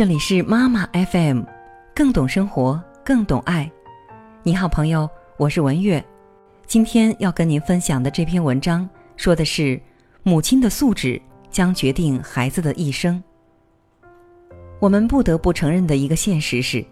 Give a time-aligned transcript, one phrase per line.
[0.00, 1.42] 这里是妈妈 FM，
[1.94, 3.70] 更懂生活，更懂爱。
[4.42, 6.02] 你好，朋友，我是文月。
[6.66, 9.78] 今天要跟您分享的这篇文章，说的是
[10.22, 13.22] 母亲的素质将决定孩子的一生。
[14.78, 16.82] 我们不得不承认的一个现实是，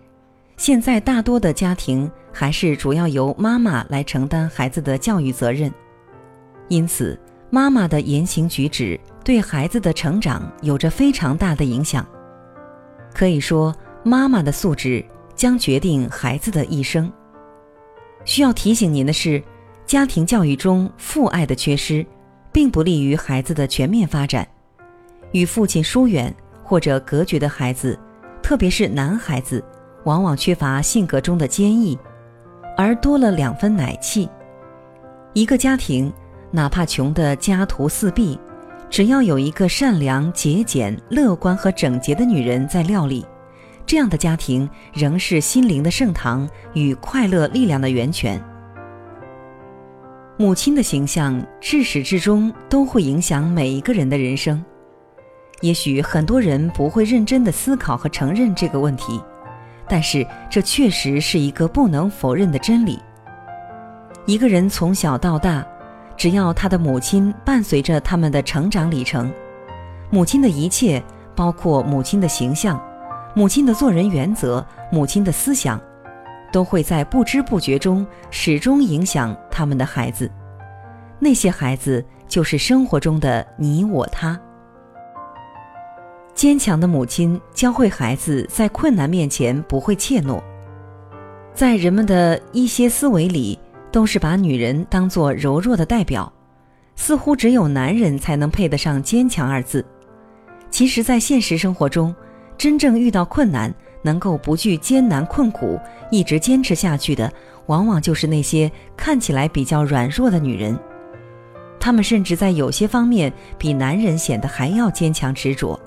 [0.59, 5.73] 现在大多的家庭还是主要由妈妈来承担孩子的教育责任，
[6.69, 7.19] 因此，
[7.49, 9.01] 妈妈的言行举止。
[9.25, 12.07] 对孩子的成长有着非常大的影响，
[13.15, 15.05] 可以说，妈妈的素质
[15.35, 17.11] 将决定孩子的一生。
[18.25, 19.43] 需要提醒您的是，
[19.87, 22.05] 家庭教育中父爱的缺失，
[22.53, 24.47] 并不利于孩子的全面发展。
[25.33, 27.99] 与父亲疏远或者隔绝的孩子，
[28.43, 29.63] 特别是男孩子，
[30.05, 31.99] 往往缺乏性格中的坚毅，
[32.77, 34.29] 而多了两分奶气。
[35.35, 36.13] 一个家庭，
[36.51, 38.39] 哪怕穷得家徒四壁。
[38.91, 43.25] 只要有一个善良、节俭、乐观和整洁的女人在料理，
[43.85, 48.43] 这样的家庭仍是心灵的圣堂与快乐力量的源泉。
[50.39, 54.65] 母亲的形象至始至终都会影响每一个人的人生。
[55.61, 59.21] 也许很多人不会认真的思考和承认这个问题，
[59.89, 62.99] 但是这确实是一个不能否认的真理。
[64.25, 65.67] 一个人从小到大。
[66.19, 69.33] 只要他的母亲伴随着他们的成长里程，
[70.11, 71.01] 母亲的一切，
[71.37, 72.79] 包括母亲的形象、
[73.35, 75.81] 母亲的做人原则、母亲的思想，
[76.51, 80.29] 都会在不知不觉中始终影响他们的孩子。
[81.21, 84.39] 那些孩子就是生活中的你我他。
[86.35, 90.43] 坚强的母亲教会孩子在困难面前不会怯懦，
[91.55, 93.57] 在人们的一些思维里。
[93.91, 96.31] 都是把女人当作柔弱的代表，
[96.97, 99.85] 似乎只有男人才能配得上“坚强”二字。
[100.71, 102.15] 其实，在现实生活中，
[102.57, 103.73] 真正遇到困难
[104.03, 105.79] 能够不惧艰难困苦，
[106.11, 107.33] 一直坚持下去的，
[107.67, 110.79] 往往就是那些看起来比较软弱的女人。
[111.81, 115.79] 她们甚至在有些方面比男人显得还要坚强执着。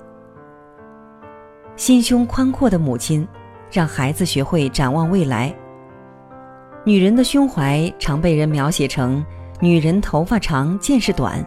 [1.76, 3.26] 心胸宽阔的母亲，
[3.70, 5.54] 让孩子学会展望未来。
[6.84, 9.24] 女人的胸怀常被人描写成
[9.60, 11.44] 女人头发长见识短，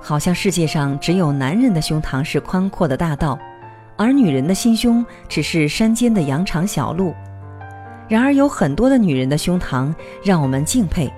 [0.00, 3.38] 好像世界上只有男人的胸膛是宽阔的大道，
[3.98, 7.14] 而女人的心胸只是山间的羊肠小路。
[8.08, 9.94] 然而有很多的女人的胸膛
[10.24, 11.12] 让我们敬佩，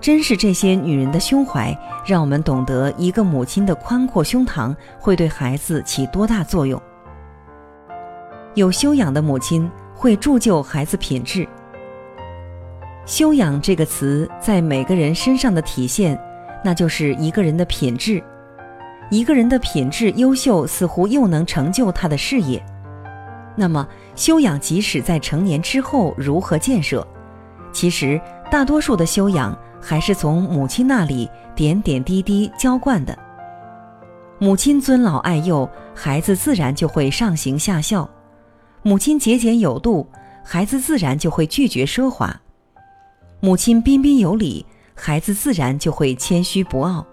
[0.00, 6.80] 真是这些女人的胸怀让我们懂得一个母亲的宽阔胸膛会对孩子起多大作用。
[8.54, 11.44] 有修养的母亲会铸就孩子品质。
[13.08, 16.20] 修养这个词在每个人身上的体现，
[16.62, 18.22] 那就是一个人的品质。
[19.10, 22.62] 一个人的品质优秀，似乎又能成就他的事业。
[23.56, 27.04] 那么，修养即使在成年之后如何建设？
[27.72, 28.20] 其实，
[28.50, 33.18] 大多数的修养还是从母亲那里点点滴滴浇灌的。
[34.38, 38.06] 母亲尊老爱幼，孩子自然就会上行下效；
[38.82, 40.06] 母亲节俭有度，
[40.44, 42.38] 孩子自然就会拒绝奢华。
[43.40, 44.66] 母亲彬彬有礼，
[44.96, 47.06] 孩子自然就会谦虚不傲。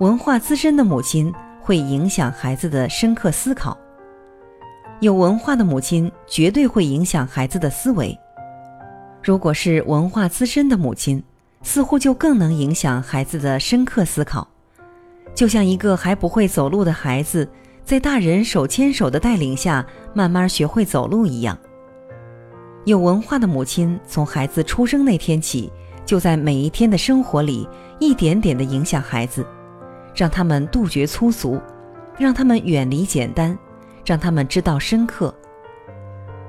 [0.00, 1.32] 文化资深的母亲
[1.62, 3.74] 会影响孩子的深刻思考，
[5.00, 8.14] 有文化的母亲绝对会影响孩子的思维。
[9.22, 11.24] 如果是文化资深的母亲，
[11.62, 14.46] 似乎就更能影响孩子的深刻思考，
[15.34, 17.48] 就像一个还不会走路的孩子，
[17.82, 21.58] 在大人手牵手的带领下慢慢学会走路一样。
[22.84, 25.72] 有文化的母亲，从孩子出生那天起，
[26.04, 27.68] 就在每一天的生活里，
[28.00, 29.46] 一点点地影响孩子，
[30.16, 31.60] 让他们杜绝粗俗，
[32.18, 33.56] 让他们远离简单，
[34.04, 35.32] 让他们知道深刻。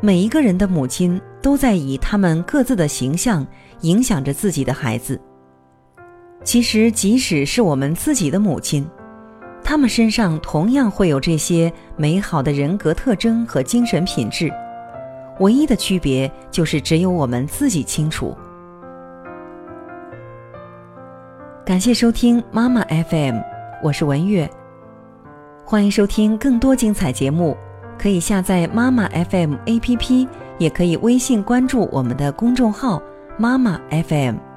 [0.02, 3.46] 每一个人的母亲都在以他们各自的形象
[3.82, 5.22] 影响着自己的孩子。
[6.44, 8.86] 其实，即使是我们自己的母亲，
[9.64, 14.52] 他们身上同样会有这些美好的人格特征和精神品质。
[15.40, 18.36] 唯一的区别就是只有我们自己清楚。
[21.66, 23.40] 感谢收听妈妈 FM，
[23.82, 24.50] 我是文月。
[25.66, 27.58] 欢迎收听更多精彩节目，
[27.98, 30.28] 可以下载妈妈 FM APP，
[30.60, 33.02] 也可以微信关注我们的公众号
[33.38, 34.53] 妈妈 FM。